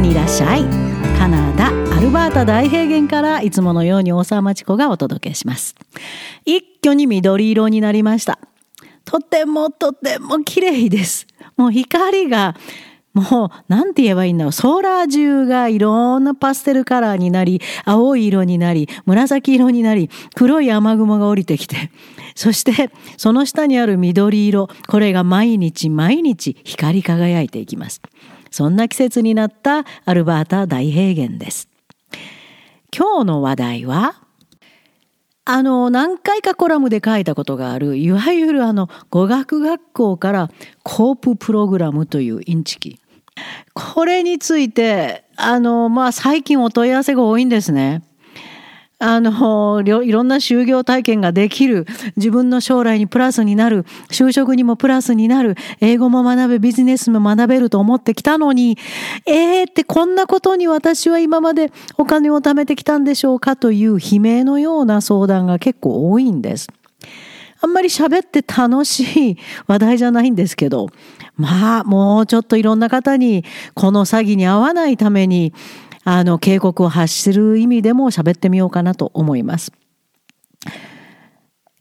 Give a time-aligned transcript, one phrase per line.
[0.00, 0.62] にいらっしゃい。
[1.18, 5.74] カナダアルバータ大平原からいつものように大沢町子がお届けします。
[6.44, 8.38] 一挙に緑色になりました。
[9.04, 11.26] とてもとても綺麗です。
[11.56, 12.54] もう光が
[13.14, 14.52] もう、なんて言えばいいんだろう。
[14.52, 21.90] 空中がいろんなパステルカラーになり、青い色になり、紫色になり、黒い雨雲が降りてきて、
[22.36, 28.00] そして、その下にある緑色、これが毎日毎日光り輝いていきます。
[28.50, 31.68] そんな季節になったアルバータ大平原です。
[32.96, 34.22] 今日の話題は、
[35.44, 40.50] あの、何回かコラムで書いたことがある、いわゆるあの、語学学校から
[40.82, 43.00] コーププログラムというインチキ。
[43.72, 48.02] これについて、あの、まあ、最近お問い合わせが多いんですね。
[49.00, 58.76] あの、いろんな就業体験ができる、自分の将来にプラスになる、就職にもプラスになる、英語も学べ、ビジネスも学べると思ってきたのに、
[59.24, 66.68] えーってこんなことに私は今までお金を貯めてきたんでしょうかという悲鳴のような相談が結構多いんです。
[67.60, 69.36] あんまり喋って楽しい
[69.66, 70.88] 話題じゃないんですけど、
[71.36, 75.52] まあ、もうちょっといろんな方に、この詐欺に遭わないために、
[76.10, 79.72] あの、警告を発する意味でも喋ってみようかなと思います。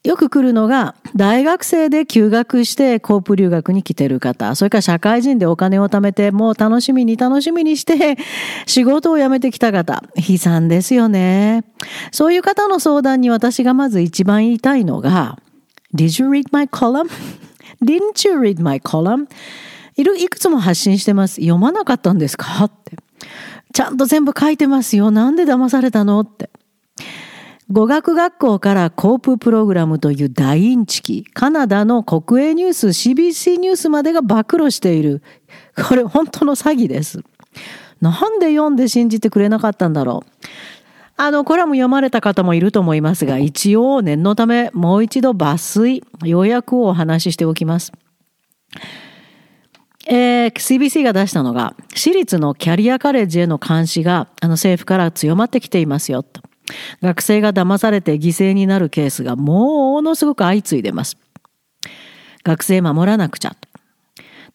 [0.03, 8.17] よく来るのが、大学生で休学してコープ留学に来てる方、それから社会人でお金を貯めて、もう楽しみに楽しみにして、
[8.65, 11.63] 仕事を辞めてきた方、悲惨ですよね。
[12.11, 15.39] そういう方の相談に私がまず一番言いたいのが、
[15.95, 17.09] Did you read my column?
[17.81, 19.27] Didn't you read my column?
[19.95, 21.35] いるいくつも発信してます。
[21.35, 22.65] 読まなかったんですか？
[22.65, 22.97] って。
[23.77, 25.11] ちゃんと全部書いてますよ。
[25.11, 26.19] なんで騙されたの？
[26.21, 26.49] って。
[27.71, 35.21] 語学学校からコーププログラムという大インチキ、カナダの国営ニュース、CBC ニュースまでが暴露している。
[35.87, 37.21] これ本当の詐欺です。
[38.01, 40.31] なんで読んで信じてくれなかったんだろう。
[41.15, 47.91] あの、コラム読まれた方もいると思いますが、一応念のためもう一度抜粋、要約をお話ししておきます。
[50.09, 56.41] えー、CBC が出したのが、私立のキャリアカレッジへの監視があの政府から強まってきていますよと。
[57.01, 61.17] 学生が騙されて犠牲になるケースがものすごく相次いでます。
[62.43, 63.67] 学生守らなくちゃと。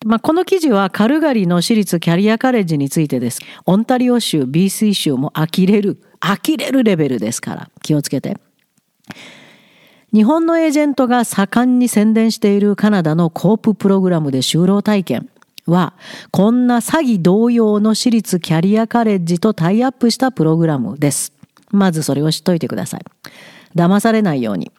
[0.06, 3.40] まあ、この記事はカルガリの私立キャリアカレッジについてです。
[3.66, 8.38] オンタリオ州、BC 州も呆れる呆れるレベルですから気をつけて。
[10.14, 15.30] 日本のエージェントが盛んに宣伝しているカナダのコーププログラムで就労体験
[15.66, 15.94] は、
[16.30, 21.32] こんな詐欺同様の私立キャリアカレッジとタイアップしたプログラムです。
[21.70, 23.00] まずそれを知っといてください。
[23.74, 24.70] 騙されないように。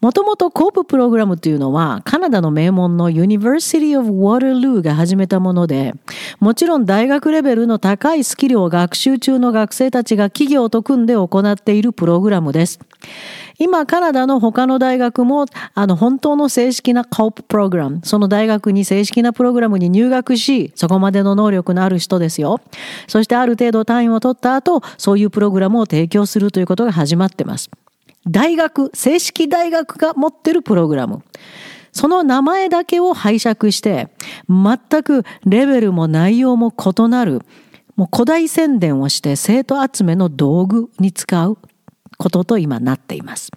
[0.00, 5.92] もともとコーププログラムというのはカナダの名門の University of Waterloo が始めたもので、
[6.38, 12.80] もちろん大学レベルの高いスキルを学習中の学生たちが企業と組んで行っているプログラムです。
[13.58, 15.44] 今、カナダの他の大学も、
[15.74, 22.62] あの、本当の正式なコーププログラム、その大学に正式なプログラムに入学し、そこまでの能力のある人ですよ。
[23.06, 27.70] そしてある程度単位を取った後、そういうプログラムを提供するということが始まってます。
[28.26, 31.22] 大学、正式大学が持ってるプログラム。
[31.92, 34.08] その名前だけを拝借して、
[34.48, 37.42] 全くレベルも内容も異なる、
[37.96, 41.58] もう古代宣伝をして生徒集めの道具に使う
[42.16, 43.50] ことと今なっています。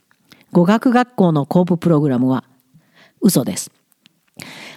[0.52, 2.44] 語学学校のコーププログラムは
[3.22, 3.72] 嘘です。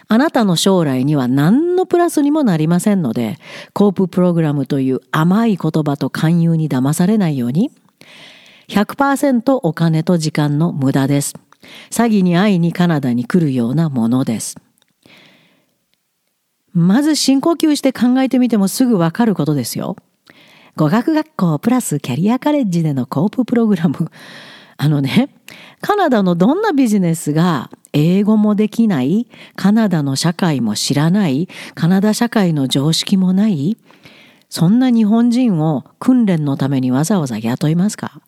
[0.09, 3.39] あなたの将来には何のプラスにもなりませんので、
[3.73, 7.71] コーププログラムという甘い言葉と勧誘に騙されないように、
[8.69, 11.35] 100%お金と時間の無駄です。
[11.91, 14.57] 詐欺に会いにカナダに来るようなものです。
[16.73, 19.97] まず深呼吸して考えてみてもすぐわかることですよ。
[20.77, 24.11] 語学学校プラスキャリアカレッジでのコーププログラム。
[24.77, 25.31] あのね、
[25.81, 33.79] カナダのどんなビジネスが英語もできない、カナダの社会も知らない、カナダ社会の常識もない、
[34.51, 38.21] そんな日本人を訓練のためにわざわざ雇いますか？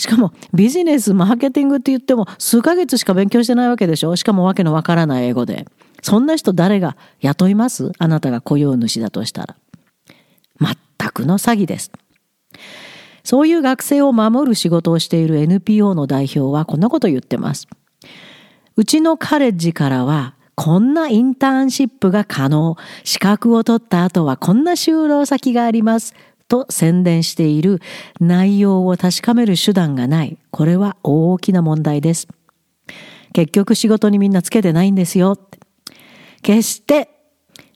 [0.00, 4.16] しかもビジネス、マーケティングって言っても数ヶ月しか勉強してないわけでしょ？
[4.16, 5.66] しかもわけのわからない英語で。
[6.00, 7.92] そんな人誰が雇います？
[7.98, 9.56] あなたが雇用主だとしたら。
[10.58, 11.92] 全くの詐欺です。
[13.24, 17.68] そういう学生を守る仕事をしている NPO の代表はこんなこと言ってます。
[18.76, 22.76] うちのカレッジからはこんなインターンシップが可能。
[23.04, 26.14] 資格を取った後はこんな就労先があります。
[26.50, 27.80] と宣伝している
[28.18, 30.36] 内容を確かめる手段がない。
[30.50, 32.28] これは大きな問題です。
[33.32, 35.38] 結局仕事にみんなつけてないんですよ。
[36.42, 37.08] 決して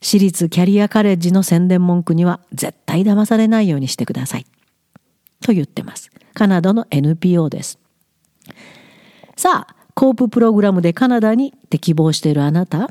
[0.02, 4.46] 私立キャリアカレッジの宣伝文句には絶対騙されないようにしてください。
[5.40, 6.10] と言ってます。
[6.34, 7.78] カナダの NPO です。
[9.36, 12.90] さあ、コーププログラムでカナダに適望しているあなた、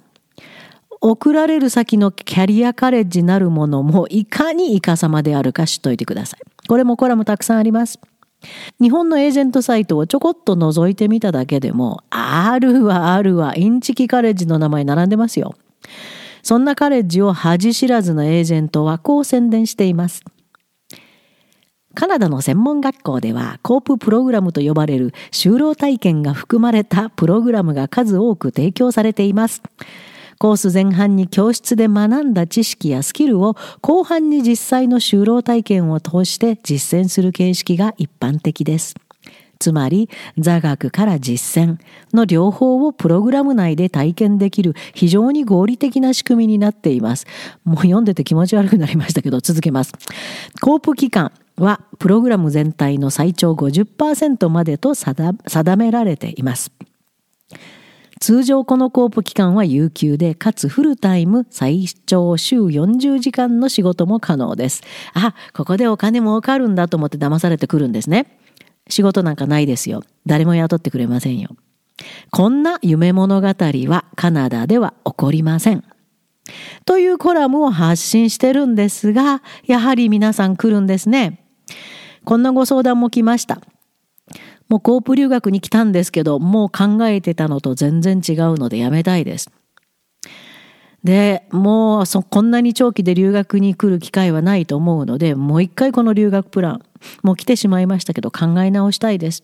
[1.06, 6.40] 送られる先のキャリアカレッジなるものもいかにイカ様であるか知っといてください。
[6.66, 8.00] これもコラムたくさんあります。
[8.80, 15.56] 日本のエージェントサイトをちょこっと覗いてみただけでも、あるわあるわ、インチキカレッジの名前並んでますよ。
[16.42, 20.24] そんなカレッジを恥知らずのエージェントはこう宣伝しています。
[21.96, 29.62] カナダの専門学校ではコーププログラムと呼ばれる就労体験が含まれたプログラムが数多く提供されています。
[30.44, 38.94] コース前半に教室で学んだ知識やスキルを後半に実際の就労体験を通して実践する形式が一般的です。
[39.58, 41.78] つまり座学から実践
[42.14, 47.26] の両方をプログラム内で体験できる非常に合理的な仕組みになっています。
[47.64, 49.94] もう読んでて気持ち悪くなりましたけど続けます。
[50.60, 56.70] コープ期間はプログラム全体の最長50%までと定められています。
[58.24, 64.82] 通常このコープ期間は有給で、かつフルタイム最長週40時間の仕事も可能です。
[65.14, 68.40] あ、ここでお金儲かるんだと思って騙されてくるんですね。
[68.88, 70.04] 仕事なんかないですよ。
[70.26, 71.50] 誰も雇ってくれませんよ。
[72.32, 75.84] こんな夢物語はカナダでは起こりません。
[76.86, 81.44] というコラムを発信してるんですが、やはり皆さん来るんですね。
[82.24, 83.60] こんなご相談も来ました。
[84.74, 89.52] もうコープ留学に来たんですけど、もう考えてたのと全然違うのでやめたいです。
[91.04, 96.82] で、もうそこんなに長期で留学に来る機会はないと思うので、もう一回この留学プラン、
[97.22, 99.44] もう来てしまいましたけど考え直したいです。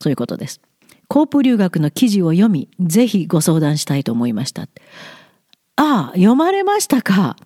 [0.00, 0.62] そういうことです。
[1.08, 4.62] コープ留学の記事を読み、ぜひご相談したいと思いました。
[4.62, 4.66] あ
[5.76, 7.36] あ、読まれましたか。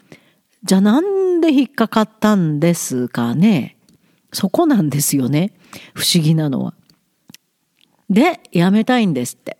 [0.62, 3.76] じゃあなんで引っかかったんですかね。
[4.32, 5.52] そこなんですよね。
[5.94, 6.74] 不思議なのは。
[8.12, 9.56] で、やめたいんですって。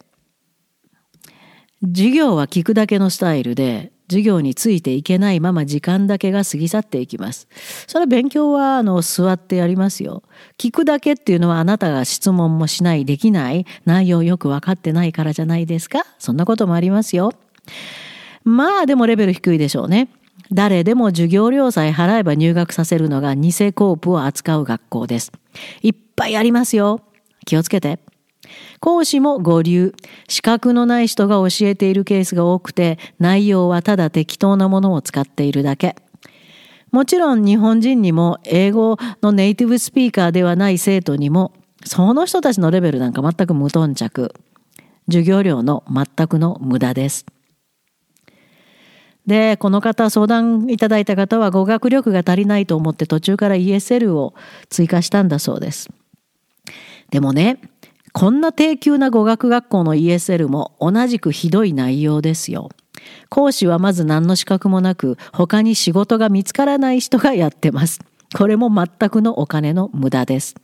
[1.81, 7.49] 授業は聞くだけのスタイルで、授業についていけないまま時間だけが過ぎ去っていきます。
[7.87, 10.23] それは勉強はあの座ってやりますよ。
[10.59, 17.33] 聞くだけっていうのはあなたが質問もしない、できない、内容よく分かってないからじゃないですかそんなこともありますよ。
[18.45, 20.11] まあでもレベル低いでしょうね。
[20.53, 25.33] 誰でも授業料さえ払えば入学させるのが偽コープを扱う学校です。
[25.81, 27.01] いっぱいありますよ。
[27.47, 28.12] 気をつけて。
[28.81, 29.95] 講師も五流。
[30.29, 35.97] 資格のない人が教えているケースが多くて、内容はただ適当なものを使っているだけ。
[36.91, 41.53] もちろん日本人にも英語のネイティブスピーカーではない生徒にも、
[41.85, 44.35] その人たちのレベルなんか全く無頓着。
[45.07, 47.27] 授業料の全くの無駄です。
[49.27, 54.35] で、この方、相談いただいた方は語学力が足りないと思って途中から ESL を
[54.69, 55.89] 追加したんだそうです。
[57.11, 57.59] でもね、
[58.13, 62.69] こんな低級な語学学校の ESL も同じくひどい内容ですよ。
[63.31, 68.01] 講師はまず何の資格もなく、他に仕事が見つからない人がやってます。
[68.37, 70.55] これも全くのお金の無駄です。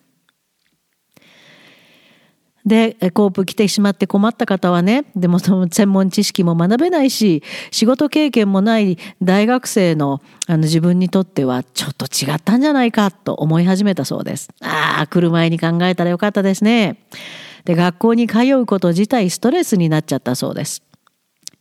[2.68, 14.50] で、コープ来てしまって困った方はね、でもその専門知識も学べないし、仕事経験もない大学生のあの自分にとってはちょっと違ったんじゃないかと思い始めたそうです。
[14.60, 16.98] ああ、来る前に考えたらよかったですね。
[17.64, 20.82] で、学校に通うこと自体ストレスになっちゃったそうです。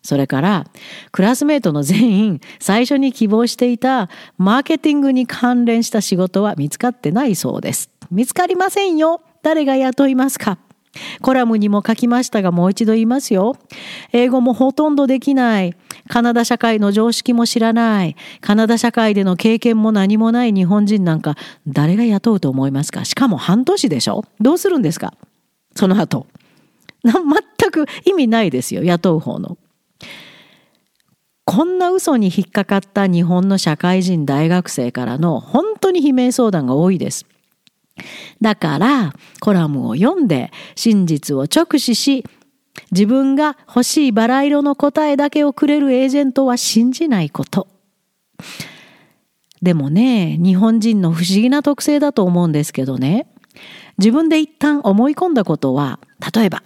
[0.03, 0.65] それから、
[1.13, 7.89] クラスメートの全員、最初に希望していたマーケティングに関連した仕事は見つかってないそうです。
[8.11, 9.21] 見つかりませんよ。
[9.41, 10.57] 誰が雇いますか？
[11.21, 13.57] コラムにも書きましたがもう一度言いますよ。
[14.11, 15.75] 英語もほとんどできない。
[16.09, 18.15] カナダ社会の常識も知らない。
[18.41, 21.35] カナダ社会での経験も何もない日本人なんか
[21.67, 23.05] 誰が雇うと思いますか？
[23.05, 24.23] しかも半年でしょ？
[24.39, 25.13] どうするんですか？
[25.75, 26.27] その後。
[27.03, 28.83] 全く意味ないですよ。
[28.83, 29.57] 雇う方の。
[31.45, 37.25] こんな嘘に引っかかった日本の社会人大学生からの本当に悲鳴相談が多いです。
[38.41, 42.23] だからコラムを読んで真実を直視し
[42.91, 47.67] 自分が欲しいバラ色の答えだけをくれるエージェントは信じないこと。
[49.61, 53.27] でもね、日本人の不思議な特性だと思うんですけどね、
[53.97, 55.99] 自分で一旦思い込んだことは、
[56.35, 56.61] 例えば、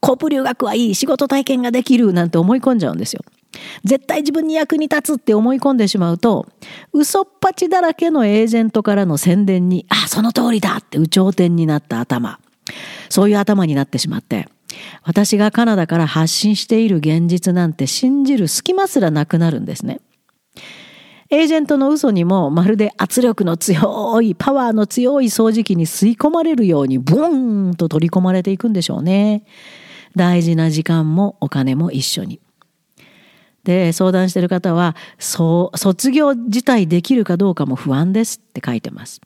[0.00, 3.22] コープ留学はいい、仕事体験ができるなんて思い込んじゃうんですよ。
[3.84, 6.46] 絶対自分に役に立つって思い込んでしまうと、
[6.92, 12.38] 嘘っぱちだらけのエージェントからの宣伝に、あ、その通りだって有頂天になった頭。
[13.08, 14.48] そういう頭になってしまって、
[15.02, 20.00] 私がカナダから発信している現実なんて信じる隙間すらなくなるんですね。
[21.32, 29.44] エージェントの嘘にもまるで圧力の強い、パワーの強い掃除機に吸い込まれるようにブーンと取り込まれていくんでしょうね。
[30.16, 32.40] 大事な時間もお金も一緒に。
[33.64, 39.20] で、相談してる方は、そう、卒業自体できるかどうかも不安ですって書いてます。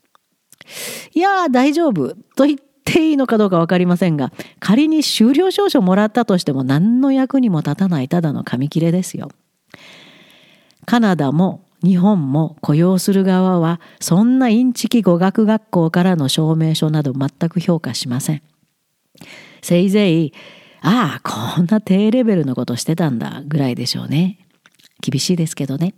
[1.12, 9.30] いや大丈夫と言っていいのかどうか分かりませんが、仮に修了証書もらったとしても何の役にも立たないただの紙切れですよ。
[10.86, 18.42] カナダも日本も雇用する側はそんなインチキ語学学校からの証明書など全く評価しません。
[19.62, 20.32] せいぜい、
[20.86, 24.38] ああ、こんな低レベルのことしてたんだぐらいでしょうね。
[25.00, 25.94] 厳しいですけどね。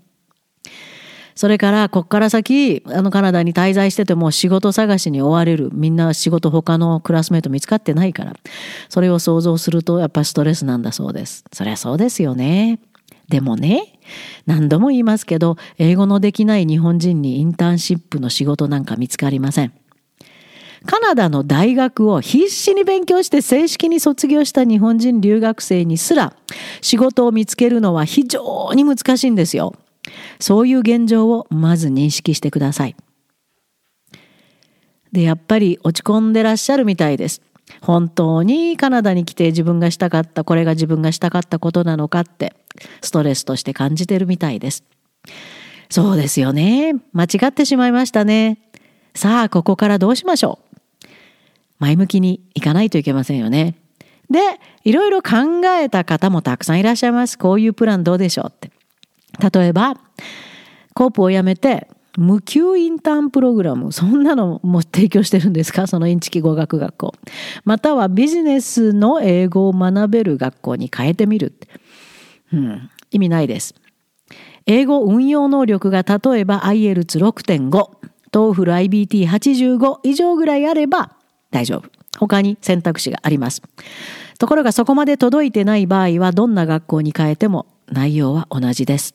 [1.34, 5.70] それから、こっから先、あのカナダに滞在してても仕事探しに追われる。
[5.74, 8.36] みんな仕事他のクラスメート見つかってないから。
[8.88, 11.44] それを想像するとやっぱストレスなんだそうです。
[11.52, 12.78] そりゃそうですよね。
[13.28, 13.98] でもね、
[14.46, 19.72] 何度も言いますけど、英語のできない日本人にインターンシップの仕事なんか見つかりません。
[20.86, 26.34] カナダの大学を必死に勉強して正式に卒業した日本人留学生にすら
[26.80, 29.74] 仕事を見つけるのは非常に難しいんですよ。
[30.40, 32.96] そういう現状をまず認識してください。
[35.12, 37.42] で、やっぱり落ち込んでらっしゃるみたいです。
[37.80, 42.54] 本当にカナダに来て自分がしたかった、これが自分がしたかったことなのかって、
[43.02, 44.84] ストレスとして感じてるみたいです。
[45.90, 46.94] そうですよね。
[47.12, 48.58] 間違ってしまいましたね。
[49.14, 50.65] さあ、ここからどうしましょう？
[51.78, 53.76] 前向きにいかないといけませんよね。
[54.30, 54.40] で、
[54.84, 57.38] いろいろ考えた方もたくさんいらっしゃいます。
[57.38, 58.70] こういうプランどうでしょうって。
[59.58, 59.96] 例えば、
[60.94, 65.86] コープをやめて、無給インターンプログラム、そんなのも提供してるんですか？
[65.86, 67.14] そのインチキ語学学校。
[67.64, 71.52] またはビジネスの英語を学べる学校に変えてみる。
[72.54, 73.74] うん、意味ないです。
[74.64, 77.88] 英語運用能力が例えば IELTS6.5、
[78.32, 81.15] TOEFL IBT85 以上ぐらいあれば
[81.56, 81.88] 大丈夫。
[82.18, 83.62] 他に選択肢があります。
[84.38, 89.14] ところがそこまで届いてない場合はどんな学校に変えても内容は同じです。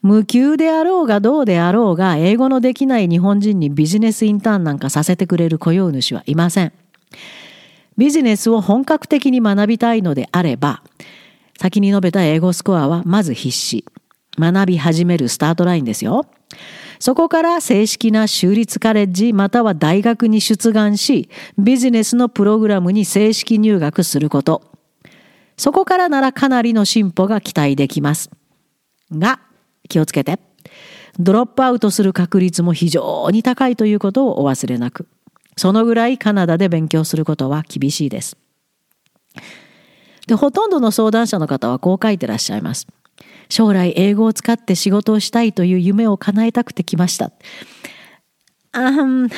[0.00, 6.72] 無給であろうがどうであろうが英語のできない日本人にビジネスインターンなんかさせてくれる雇用主はいません。
[7.98, 10.84] ビジネスを本格的に学びたいのであれば、
[11.58, 13.84] 先に述べた英語スコアはまず必死。
[14.38, 16.26] 学び始めるスタートラインですよ。
[16.98, 24.62] そこから正式な州立カレッジまたは大学に出願し、ビジネスのプログラムに正式入学すること。
[25.56, 28.30] そこからならかなりの進歩が期待できます。
[29.12, 29.40] が、
[29.88, 30.38] 気をつけて。
[31.18, 35.08] ドロップアウトする確率も非常に高いということをお忘れなく。
[35.56, 38.36] そのぐらいカナダで勉強することは厳しいです。
[40.26, 42.86] で、ほとんどの相談者の方はこう書いてらっしゃいます。
[43.48, 47.32] 将来英語を使って仕事をしたいという夢を叶えたくて来ました。
[48.72, 49.28] あん、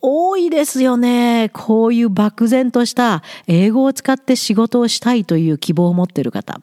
[0.00, 1.50] 多いですよね。
[1.52, 6.60] こういう漠然とした英語を使って仕事をしたいという希望を持っている方。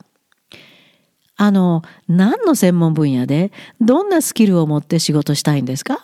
[1.36, 6.04] あの、何の専門分野でどんなスキルを持って仕事したいんですか？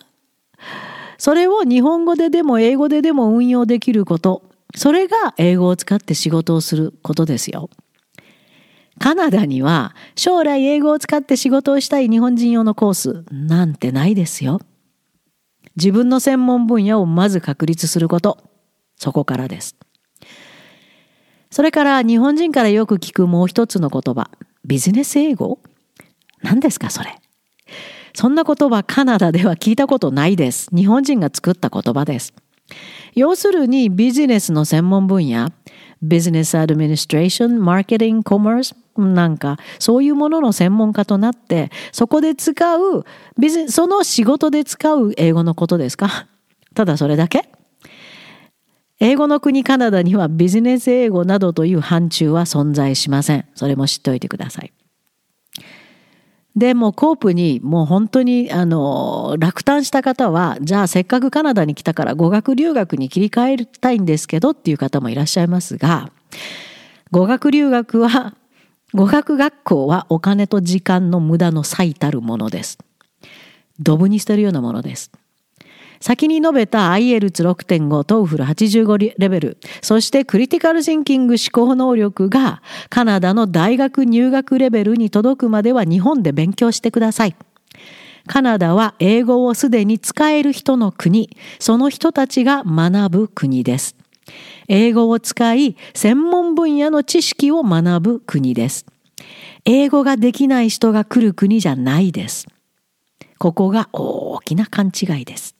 [1.17, 4.43] それを日本語ででも英語ででも運用できること。
[4.75, 7.69] それが英語を使って仕事をすることですよ。
[8.99, 14.61] カナダには将来英語を使って仕事をしたい日本人用のコースなんてないですよ。
[15.75, 18.37] 自分の専門分野をまず確立すること。
[18.95, 19.75] そこからです。
[21.49, 24.29] それから日本人からよく聞くもう一つの言葉。
[24.65, 25.59] ビジネス英語？
[26.41, 27.15] 何ですかそれ。
[28.15, 30.69] そんな言葉カナダでは聞いたことないです。
[30.75, 32.33] 日本人が作った言葉です。
[33.15, 35.49] 要するにビジネスの専門分野、
[36.01, 43.05] ビジネスアドミニストレーション、マーケティング、コマース、なんかそういうものの専門家となってそこで使う
[43.39, 46.27] ビジその仕事で使う英語のことですか？
[46.75, 47.49] ただそれだけ？
[48.99, 53.45] 英語の国カナダにはビジネス英語などという範疇は存在しません。
[53.55, 54.71] それも知っておいてください。
[56.55, 66.11] でもコープにもう本当にあの落胆した方はじゃあせっかくカナダに来たから語学留学に切り替えたいんですけどっていう方もいらっしゃいますが
[67.09, 68.35] 語学留学は
[68.93, 72.77] 語学学校はお金と時間の無駄の最たるものです。
[73.79, 75.11] ドブに捨てるようなものです。
[75.99, 87.35] 先に述べた IELTS6.5、TOEFL85 レベル、そしてクリティカルシンキング思考能力がカナダの大学入学レベルに届くまでは日本で勉強してください。
[88.27, 94.02] カナダは英語をすでに使える人の国、その人たちが学ぶ国です。
[94.67, 98.85] 英語を使い、専門分野の知識を学ぶ国です。
[99.65, 102.47] 英語ができない人が来る国じゃないです。
[103.43, 105.57] ここが大きな勘違いです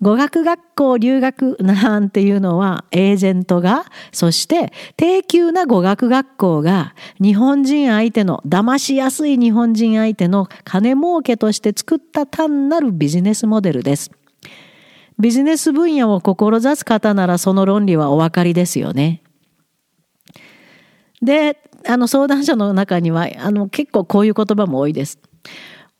[0.00, 14.10] 語学学校留学なんていうのはエージェントがそして低級な語学学校が日本人相手の騙しやすい日本人相手の金儲けとして作った単なるビジネスモデルです。
[15.18, 19.22] ビジネス分野を志す方ならその論理はお分かりですよね。
[21.22, 25.18] であの相談者の中にはあの結構こういう言葉も多いです。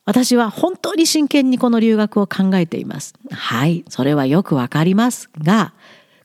[0.04, 3.14] 私は本当に真剣にこの留学を考えています。
[3.30, 5.74] はい、それはよくわかりますが、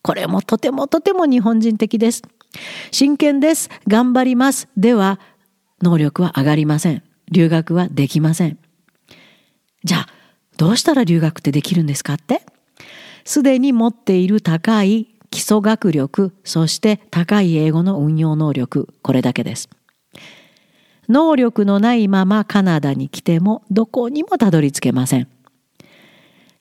[0.02, 2.24] これもとてもとても日本人的です。
[2.92, 3.70] 真剣です。
[3.88, 4.68] 頑張ります。
[4.78, 5.20] では、
[5.84, 7.04] 能力は上がりません。
[7.32, 8.58] 留学はできません。
[9.84, 10.08] じゃあ、
[10.58, 12.42] どうしたら留学ってできるんですかって？
[13.28, 19.68] すでに持っている高い基礎学力、そして高い英語の運用能力、これだけです。
[21.10, 25.28] 能力のないままカナダに来てもどこにもたどり着けません。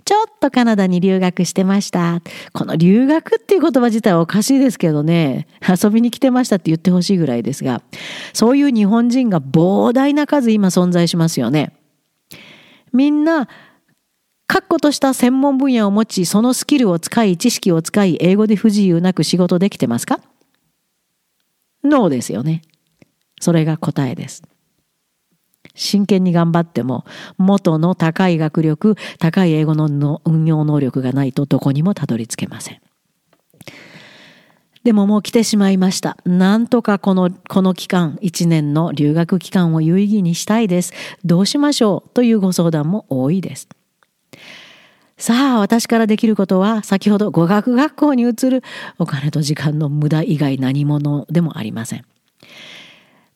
[0.05, 2.21] ちょっとカナダに留学してました。
[2.53, 7.81] この留学っていう言葉自体はおかしいですけどね、遊びに来てましたって言ってほしいぐらいですが、
[8.33, 11.77] そういう日本人が膨大な数今存在しますよね。
[12.93, 13.49] みんな、
[14.47, 20.21] 確固とした専門分野を持ち、そのスキルを使い、知識を使い、英語で不自由なく仕事できてますか？
[21.85, 22.63] ノーですよね。
[23.41, 24.43] それが答えです。
[25.75, 27.05] 真剣に頑張っても
[27.37, 32.81] 元の高い学力高い英語の運用能力がないとどこにもたどり着けません。
[34.85, 36.17] でももう来てしまいました。
[36.25, 40.93] なんとかこの、この期間、1年の留学期間を有意義にしたいです。
[41.25, 42.11] どうしましょう？
[42.15, 43.69] というご相談も多いです。
[45.19, 48.63] さあ、私からできることは、先ほど語学学校に移る
[48.99, 52.05] お金と時間の無駄以外何者でもありません。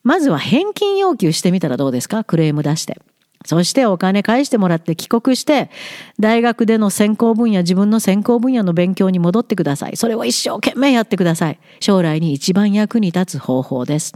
[0.02, 2.22] まずは返金要求してみたらどうですか？
[2.22, 3.00] クレーム出して。
[3.46, 5.70] そしてお金返してもらって帰国して、
[6.18, 9.96] 大学での専攻分野、自分の専攻分野の勉強に戻ってください。
[9.96, 11.58] それを一生懸命やってください。
[11.80, 14.12] 将来に一番役に立つ方法です。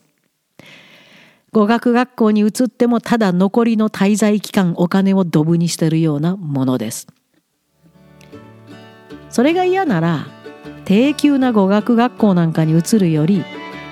[1.55, 7.07] 語学学校に移ってもただ残りの滞在期間お金をドブにしてるようなものです。
[9.31, 10.27] それが嫌なら
[10.85, 13.45] 低級な語学学校なんかに移るより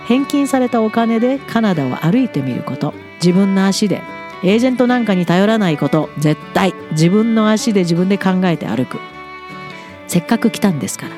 [0.09, 2.95] 返金されたお金でカナダを歩いてみること。
[3.23, 4.03] 自分の足で
[4.43, 6.09] エージェントなんかに頼らないこと。
[6.19, 8.99] 絶対自分の足で自分で考えて歩く。
[10.09, 11.15] せっかく来たんですから。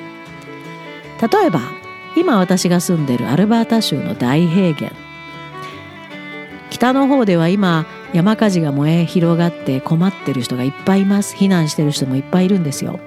[1.27, 1.63] 例えば
[2.19, 5.04] 今私が住んでるアルバータ州の大平原。
[6.71, 11.37] 北の方では今山火事が燃え広がって困ってる人がいっぱいいます。
[11.37, 13.01] 避難してる人もいっぱいいるんですよ。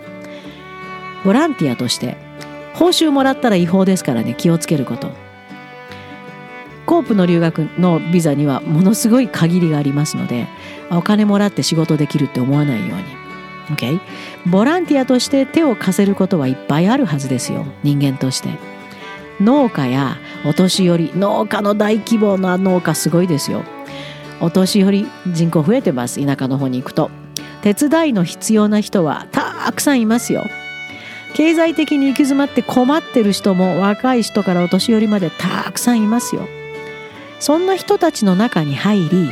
[1.23, 2.17] ボランティアとして
[2.73, 4.35] 報酬もらったら違法ですからね。
[4.37, 5.11] 気をつけること。
[6.85, 10.47] コープの留学のビザにはものすごい限りがありますので
[10.89, 13.03] お金もらって仕事できるって思わないように。
[13.75, 13.99] OK
[14.45, 17.65] ボランティアとして手を貸せることはいっぱいあるはずですよ。
[17.83, 18.76] 人間として。
[19.39, 23.63] 農家やお年寄り農家の大規模な農家すごいですよ。
[24.39, 27.09] お年寄り人口増えてます田舎の方に行くと。
[27.61, 30.45] 手伝いの必要な人はたくさんいますよ。
[31.33, 36.47] 経済的に行き詰まって困ってる人も若い人からお年寄りまでたくさんいますよ。
[37.39, 39.29] そんな人たちの中に入り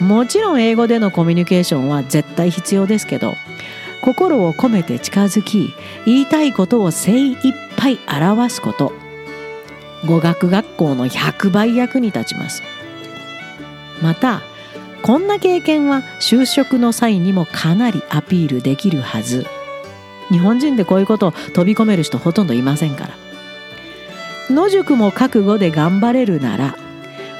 [0.00, 3.34] もちろん英語でのコミュニケーションは絶対必要ですけど
[4.02, 5.74] 心を込めて近づき
[6.06, 8.92] 言いたいことを精一杯表すこと。
[10.06, 12.62] 語学学校の100倍役に立ちます。
[14.02, 14.42] また
[15.02, 19.46] こんな経験は就職の際にもかなりアピールできるはず。
[20.30, 23.14] 日本人でこういうことを飛び込める人ほとんどいませんから。
[24.50, 26.76] 野宿も覚悟で頑張れるなら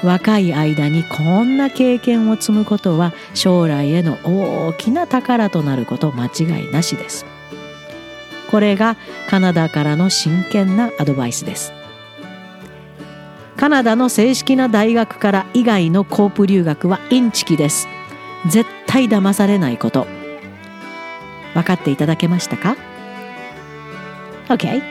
[0.01, 7.25] 若い間にこんな経験を積むことは将来への大きな宝となること間違いなしです。
[8.49, 8.97] これが
[9.29, 11.73] カナダからの真剣なアドバイスです。
[13.61, 17.87] カナダの正式な大学から以外のコープ留学はインチキです。
[18.49, 20.07] 絶対騙されないこと。
[21.53, 22.75] 分かっていただけましたか
[24.47, 24.81] ?OK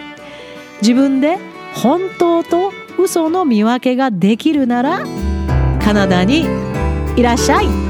[0.83, 1.39] 自分で
[1.75, 5.05] 本当と嘘の見分けができるなら
[5.83, 6.47] カナダに
[7.17, 7.90] いらっしゃい。